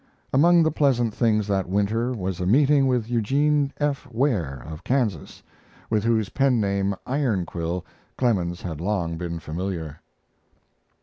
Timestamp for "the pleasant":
0.63-1.13